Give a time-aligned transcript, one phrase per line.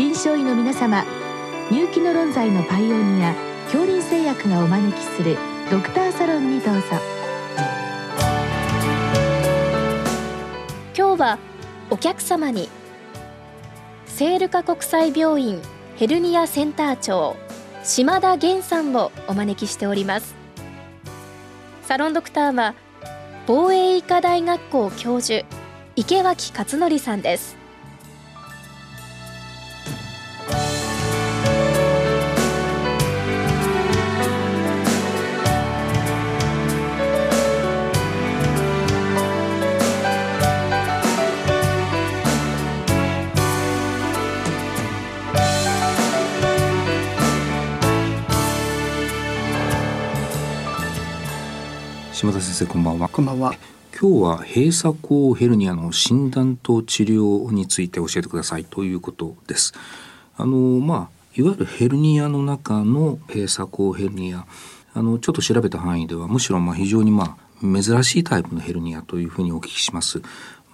[0.00, 1.04] 臨床医の皆様
[1.70, 5.36] 入気の論剤のパイオニア恐林製薬がお招きする
[5.70, 6.80] ドクターサロンにどうぞ。
[10.96, 11.38] 今日は
[11.90, 12.70] お客様に
[14.06, 15.60] 聖ルカ国際病院
[15.96, 17.36] ヘルニアセンター長
[17.84, 20.34] 島田源さんをお招きしております。
[21.82, 22.74] サロンドクターは
[23.46, 25.44] 防衛医科大学校教授
[25.94, 27.59] 池脇勝則さんです。
[52.20, 53.08] 島田先生こんばんは。
[53.08, 53.54] こんばんは。
[53.98, 58.66] 今日は閉鎖口ヘルニアの診断と治療について教えてください。
[58.66, 59.72] ということです。
[60.36, 64.44] あのまあいわゆるヘルニアの中の閉鎖口ヘルニア。
[64.92, 70.20] あのちょっと調べた範囲ではむしろまあ非常にまあ珍しいタイプのヘルニアというふうにお聞きします。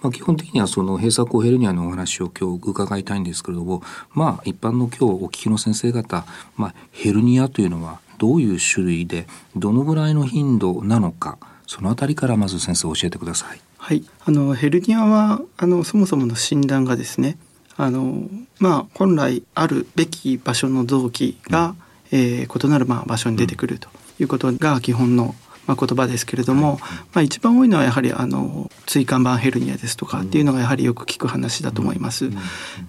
[0.01, 6.25] まあ、基本的にはその閉鎖口ヘルニアのお話を今日伺いたいんですけれどもまあ一般の今日お聞きの先生方、
[6.57, 13.61] まあ、ヘルニアというのはどういう種類でどのぐらいの頻度なのかそのあたりからまず先生教えてください。
[13.77, 17.37] はい、あのヘルニアはあのそもそもの診断がですね、
[17.77, 18.27] あの
[18.59, 21.75] まあ本来あるべき場所の臓器が、
[22.11, 25.35] うん、えー、異なるまあ場所に出てくるということが基本の
[25.67, 26.79] まあ、言葉ですけれども、
[27.13, 32.31] まあ、一番多いのはやはりあの椎間板ヘルニアですとかっていうのがやはりよく聞く話だと思います。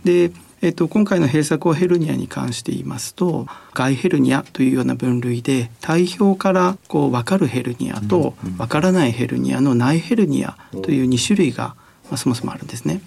[0.05, 11.77] でえっと、今回の閉鎖口ヘルニアに関して言いますと外ヘルニアというような分類で体表からこう分かるヘルニアと分からないヘルニアの内ヘルニアという2種類が
[12.09, 13.03] まあ、そもそもあるんですね。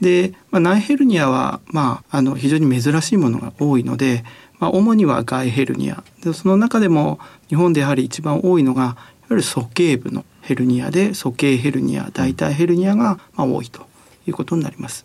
[0.00, 4.24] で、まあ、内ヘルニアは、まあ、あの非常に珍しいものが多いので、
[4.58, 8.96] まあ、主には外ヘルニアでその中でも日本でやはり一番多いのがいわ
[9.30, 13.82] ゆる鼠径部のヘルニアで鼠径ヘルニア大腿ヘルニアがまあ多いと
[14.26, 15.04] いうことになります。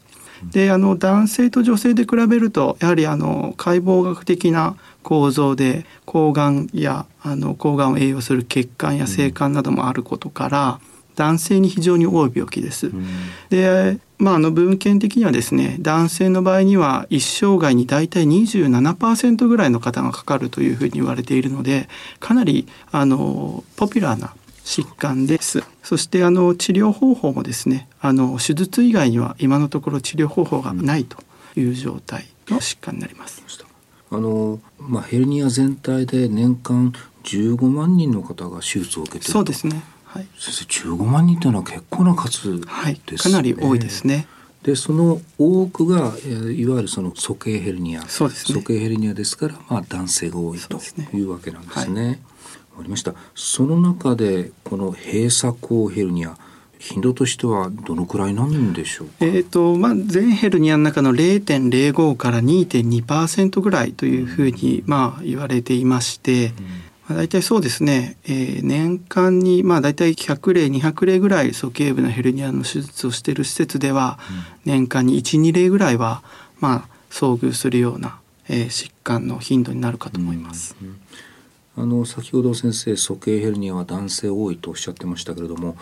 [0.51, 10.79] であの男性と女性で比べるとやはりあの解剖学的な構造で抗がんやあの抗がんを栄養する血管や性管などもあることから、
[11.15, 12.91] 男性に非常に多い病気です。
[13.49, 21.89] でまあ、あの文献的にはですね男性の場合には一生涯に大体27%ぐらいの方がかかるというふうに言われているので
[22.21, 24.33] かなりあのポピュラーな
[24.63, 25.63] 疾患です。
[25.83, 31.17] そしてあの治療方法もですね、あの手術以外には今のところ治療方法がないと
[31.55, 33.43] いう状態の疾患になります。
[34.09, 36.93] あのまあヘルニア全体で年間
[37.23, 39.83] 15万人の方が手術を受けてそうですね。
[40.05, 40.27] はい。
[40.37, 42.95] 先生15万人というのは結構な数です、ね、はい。
[42.95, 44.27] かなり多いですね。
[44.63, 50.79] でその多くがいわゆるその鼠径ヘルニアそうです、ね、鼠径ヘルニアですから、まあ、男性が多いと
[51.13, 52.21] いうわけなんですね。
[52.79, 53.13] ありました。
[53.35, 56.37] その中でこの閉鎖口ヘルニア
[56.79, 66.53] 頻度としてはどのくらいなんでしょうえっ、とまあ全ヘルニアの中の0.05から2.2%ぐらいというふうに、まあ言われていまして、うん。
[67.07, 74.19] まあ、大体そうですね、えー、年間にまあ大体100例200例ぐらい鼠径部のヘルニアの手術をしている施設では、
[74.65, 76.23] うん、年間に12例ぐらいは
[76.59, 80.75] まあ遭遇するような、えー、疾患の頻度になるかと思います。
[80.81, 80.99] うんうん
[81.75, 85.75] あの先ほど先生鼠径ヘルニアは男性多いとおっしゃってましたけれども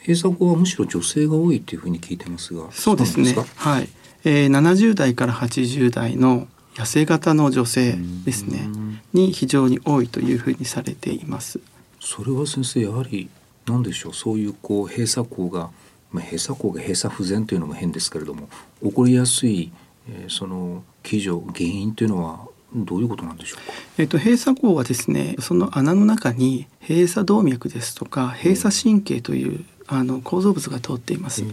[0.00, 3.34] 閉鎖口はむしろ女性が多いというふうに聞いてますがそうですね。
[3.56, 3.88] はい、
[4.24, 8.68] えー、70代から80代の痩せ型の女性ですね。
[9.12, 11.60] に非常に多いというふうにされています。
[12.00, 13.28] それは先生やはり
[13.66, 14.14] 何でしょう？
[14.14, 15.70] そういうこう閉鎖口が、
[16.10, 18.48] まあ、閉鎖口が閉鎖不全というのも変ですけれども
[18.82, 19.70] 起こりやすい、
[20.08, 22.40] えー、その基準原因というのは
[22.74, 23.72] どういうことなんでしょうか？
[23.98, 31.44] えっ、と閉鎖口はですね、その穴の中に閉鎖動脈ですとか閉鎖神経というあの構造物が通っています。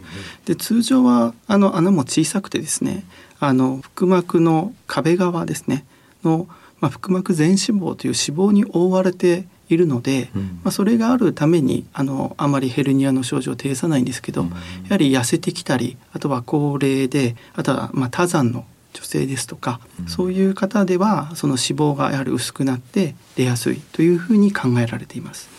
[0.46, 3.04] で通常はあの穴も小さくてですね、
[3.40, 5.86] あの腹膜の壁側ですね
[6.24, 6.48] の
[6.82, 14.56] まあ、腹膜全脂肪という脂肪に覆われているので、うん、まあ、それがあるためにあのあまりヘルニアの症状を呈さないんですけど、うん、や
[14.92, 25.50] はり痩せてきたりあとは高齢であとはまあ多山の女性ですとか、うん、そういう方ではその脂肪がやはり薄くなって出やすいというふうに考えられています。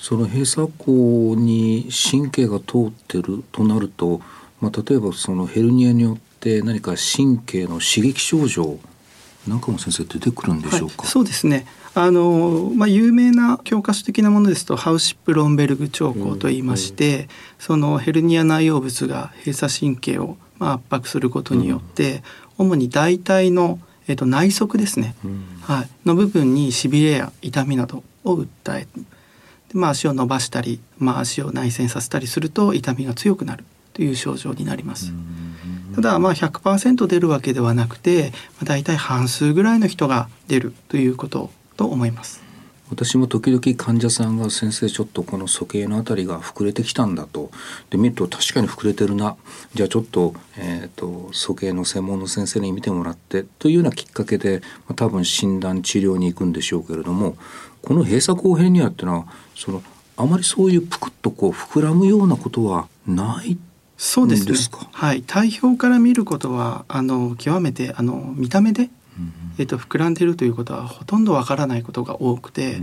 [0.00, 4.20] その閉鎖口に神経が通ってるとなると、
[4.60, 8.78] まあ、例えばそのヘルニアによって何か神経の刺激症状
[9.46, 11.66] なんかも先生出てくるんでしょうか、はい、そうですね。
[11.94, 17.28] あの、まあ、有名な教科書的なものですとハウシップ・ロンベルグ兆候といいまして、うんうん、
[17.58, 22.22] そのヘルニア内容物が閉鎖神経をまあ、圧迫することによって、うん、
[22.58, 29.04] 主に大腿の、えー、と内側ですね、うん、はい、の部分にしびれや痛みなどを訴えで、
[29.74, 33.64] まあ、足を伸ばしたり、まあ、足を内旋させたりすると痛みが強くなる。
[33.98, 35.12] という症状になります。
[35.96, 42.47] ただまあ100%出るわけではなくて、まあ、大体半数ぐらいの人が出るということと思います。
[42.90, 47.50] 私も時々患者さんが先生ちょっとこの鼠径のあたりが膨れてきたんだと。
[47.90, 49.36] で見ると確かに膨れてるな。
[49.74, 53.44] じゃあちょっと,、えーと、鼠径の専門の先生に見てもらって。
[53.58, 57.36] というようなきっかけで、まあ、多分診断治療に行くんでしょうけれども。
[57.82, 59.82] この閉鎖口ヘルニアっていうのはその
[60.16, 63.56] あまりそういうぷくっとこう膨らむようなことはない
[63.96, 64.54] そうですね。
[64.92, 68.90] はい、体表から見ることはあの極めてあの見た目で
[69.58, 72.80] えっと、膨らんでいるということはほとんどわからないことが多くて、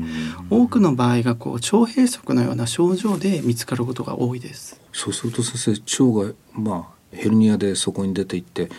[0.50, 4.80] 多くの場合がこう腸閉塞のような症状で見つかることが多いです。
[4.92, 8.70] そうすると先生腸がまあヘルニアでそこに出ていって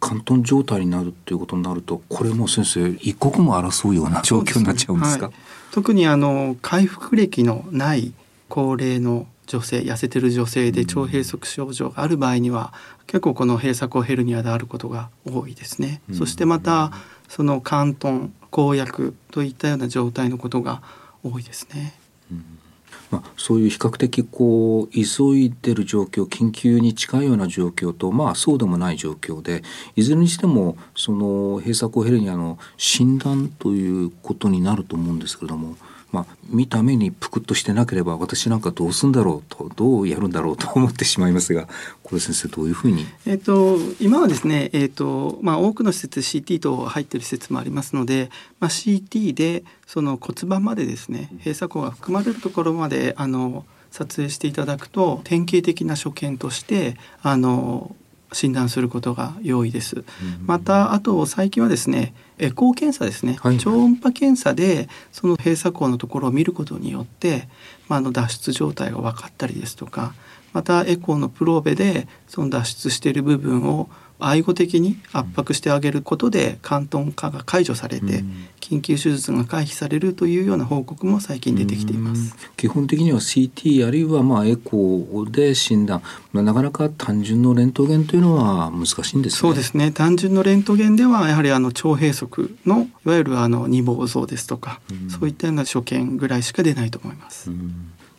[0.00, 5.34] 関東状態になるっていうことになるとこれも先生一刻も争うような状況になっちゃうんですか、ね。
[5.34, 8.12] はい、特にあの回復歴のない
[8.48, 12.72] 高齢の女性痩せてる女性で腸閉塞症状がある場合には
[13.06, 16.00] 結構この閉鎖口ヘルニアであることが多いですね。
[16.12, 16.92] そしてまた
[17.28, 20.82] その関東公約といったような状態のことが
[21.22, 21.94] 多いですね。
[23.10, 29.62] まあ、そういう比較的こう急いでる状況緊急に近いような状況と、まあ、そうでもない状況で
[29.94, 35.76] いずれにしてもその閉鎖口ヘルニアの診断ということになると思うんですけれども
[36.12, 41.68] まあ、見た目にぷくっとしてなければ私なんかどうすんだろうとどうやるんだろうと思ってしまいますが
[42.02, 48.30] これ先生どういうふうに、えーと、今はですね、えーとまあ、多くの施設 CT と入っている施設もありますので、
[48.60, 57.94] まあ、CT でその骨盤までですね閉鎖口が含まれるところまであの撮影していただくと典型的な所見としてあの
[58.32, 60.04] 診断することが容易です。
[60.44, 67.48] またあと最近はですねエコー検査ですね、はい、超音波検査でその閉鎖口のところを見ることによって、
[67.88, 70.14] まあ、あの脱出状態が分かったりですとか
[70.52, 78.24] またエコーのプローベでその脱出している部分を愛護的に圧迫してあげることで関東化が解除されて
[78.60, 82.36] 緊急手術が回避されるというような報告も最近出てきています。
[82.56, 86.02] 基本的には CT あるいはまあエコーで診断。
[86.32, 89.92] なかなか単純のレントゲンというのは難しいんです、ね、そうですね。
[89.92, 92.28] 単純のレントゲンではやはりあの腸閉塞
[92.66, 97.50] のいわゆるあの二房像ですとかそういったような所見ぐらいしか出ないと思います。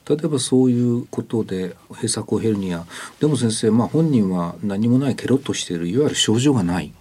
[0.08, 2.86] 例えばそういうことで閉鎖口ヘルニア。
[3.20, 6.94] でも先生、まあ、本人は何もないケロッとしているいわゆる症状がない。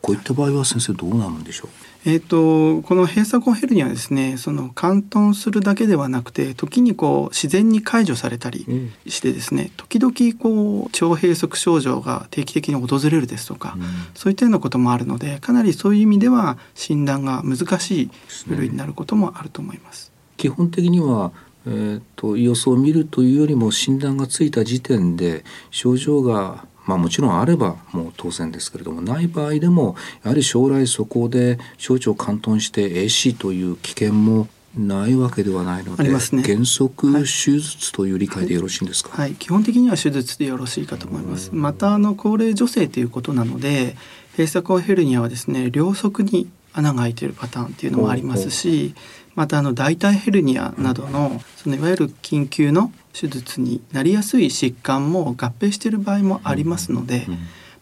[0.00, 1.70] こういった場合は先生どうなるんでしょう？
[2.04, 8.66] えーと、この閉鎖口ヘルニアはですねその貫頓するだけではなくて時にこう自然に解除されたり
[9.06, 18.10] してですね、うん、時々こう腸閉塞症状が定期的に訪れるですとか、うん、そういったようなこともあるのでかなりそういう意味では診断が難しい
[18.48, 20.10] 部類になることもあると思います。
[20.36, 21.30] 基本的には
[21.66, 29.94] えーと、予想を見るというよりも診断がついた時点で症状がまあ、もちろんあればもう当然ですけれどもない場合でも
[30.24, 36.10] やはり将来そこで小腸貫頓して AC という危険もないわけではないので、ね、
[36.42, 41.50] 原則手術という理解でよろしいんですか、はい、はい、基本的には手術でよろしいかと思います。
[41.52, 43.96] またあの高齢女性ということなので
[44.32, 48.94] 閉鎖口ヘルニアはですね両側に穴が開いているパターンっていうのもありますし
[49.34, 57.26] またあの大腿ヘルニアなどのそのいわゆる緊急の手術になりやすい疾患も合併している場合もありますので、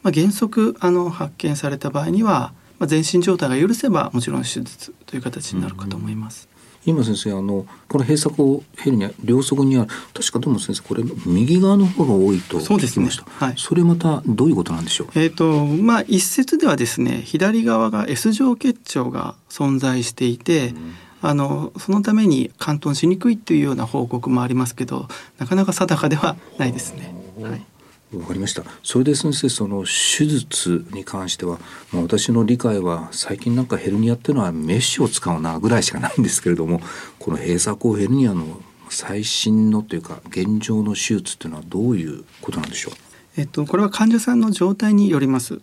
[0.02, 6.48] まあ、原則あの発見された場合には、まあ、全身状態が許せばもちろん手術という形になるかと思います。
[6.86, 13.24] 今先生あのこの閉鎖口ヘルニア両側にある確かでも先生これ右側の方が多いと聞きました。
[13.24, 15.08] そ、ねはい、それまたどういうことなんでしょう？
[15.14, 20.68] えっ、ー、とまあ一説ではですね左側が S 状結腸が存在していて。
[20.68, 25.06] うんあのそのために貫頓しにくいというような報告もありますけど
[25.36, 27.14] なかなか定かではないですね。
[27.42, 27.66] はい
[28.12, 28.64] わかりました。
[28.82, 31.60] それで先生その手術に関しては、
[31.92, 36.80] まあ、私の理解は最近なんかヘルニアっていうのはメッシュを使うなぐらいしかないんですけれども
[37.20, 42.94] この閉鎖口ヘルニアの最新のというか現状の手術っていうのはどういうことなんでしょう？
[43.36, 45.60] えっと、これは患者さんの状態によります。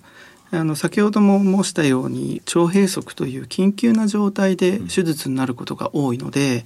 [0.49, 6.65] あの先ほども申したように腸閉塞という緊急な状態で手術になることが多いので、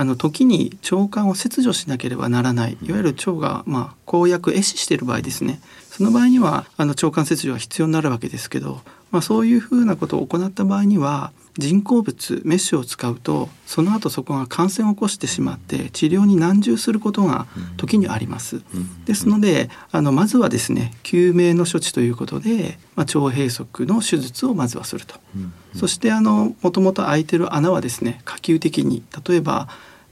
[0.00, 2.78] あの時に腸管を切除しなければならない。
[2.82, 5.60] いわゆる腸がまあ公約壊死している場合ですね。
[5.90, 8.80] その場合にはあの腸管切除が必要になるわけですけど、
[9.10, 18.62] まあ、そういうふうなことを行った場合には人工物メッシュを使うとその後そこが感染を起こしてしまって治療に難渋することが時にあります。
[19.04, 25.16] ですのであのまずはですね救命の処置ということで、まあ、腸閉塞の手術をまずはすると。
[25.74, 29.68] そしてあのもともと開いてる穴はですね可及的に例えば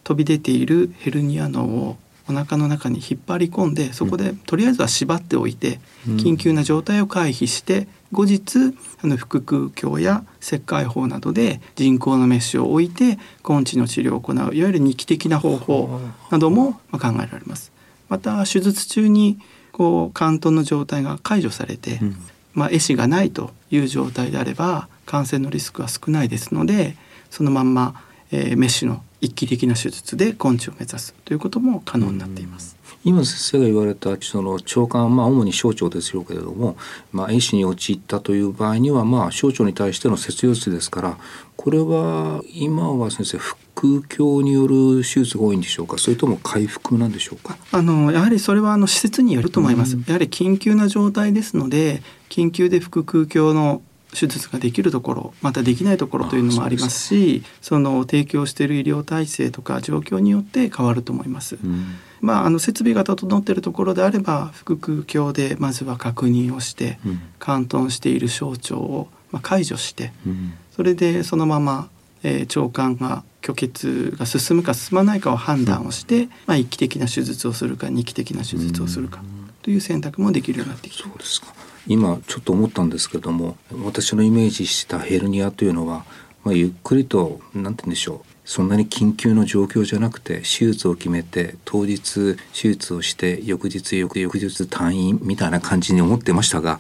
[0.09, 1.99] 飛び出ているヘルニア脳を
[2.31, 16.01] お腹の中に引っ張り込んでそこでとりあえずは縛っておいて緊急な状態を回避して後日あの腹腔鏡や切開法などで人工のメッシュを置いて根治の治療を行ういわゆる二期的な方法
[16.31, 17.71] なども考えられます。
[18.09, 19.39] また手術中に
[19.73, 22.17] こう関東の状態が解除されて、うん、
[22.55, 26.97] まあ、壊死がないという状態であれば感染のリスクは少ないですので
[27.31, 32.77] そのまんま、えー、メッシュの一期的な手術で根治を目指すということも可能になっています。
[33.05, 36.77] 今先生が言われたその腸管まあ主に小腸ですよけれども、
[37.13, 41.19] まあ、壊死に陥ったという場合にはまあ小腸に対しての切除術ですから
[41.57, 45.97] これは今は先生腹腔による手術が多いんでしょうか？
[45.97, 47.57] それとも回復なんでしょうか？
[47.71, 53.83] あのやはりそれはあの施設によると思います、やはり緊急な状態ですので緊急で腹腔鏡の
[54.13, 61.59] 手術ができるところまたできないところというのもありますしその提供している医療体制とか状況によって変わると思います。
[61.63, 71.89] うん、まあ、あの設備が整っているところであれば腹腔鏡でまずは確認をして、うん、している小腸をまあ解除して、うん、それでそのまま、
[72.23, 79.23] えー、腸管が虚血が進むか進まないかを判断をして、まあ、一期的な手術をするか二期的な手術をするか
[79.63, 81.49] という選択もできるようになってきてそうですか
[81.89, 86.05] 今ちょっと思ったんですけども私のイメージしたヘルニアというのは、
[86.45, 96.79] まあ、ゆっくりと何て言うんでしょうそんなに緊急の状況じゃなくて手術を決めて当日手術をして翌日翌々日退院みたいな感じに思ってましたが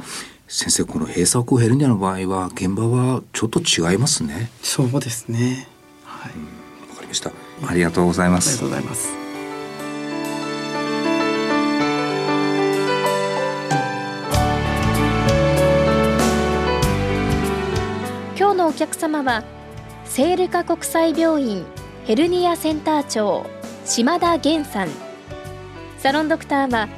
[0.48, 4.50] 先生この閉鎖口ヘルニアの場合は現場はちょっと違いますね。
[4.62, 5.68] そうですね。
[6.04, 6.32] はい。
[6.88, 7.32] わ、かりました。
[7.66, 8.48] ありがとうございます。
[8.48, 9.17] ありがとうございます
[18.78, 19.42] 客様は
[20.04, 21.66] 聖ルカ国際病院
[22.04, 23.44] ヘルニアセンター長
[23.84, 24.88] 島田源さん。
[25.98, 26.88] サロンドクターは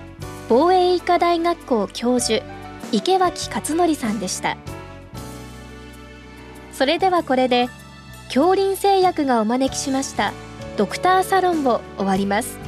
[0.46, 2.44] 防衛医科大学校教授
[2.92, 4.58] 池脇勝則さんでした。
[6.74, 7.70] それではこれで
[8.26, 10.34] 恐林製薬がお招きしました
[10.76, 12.59] ドクターサロンを終わります。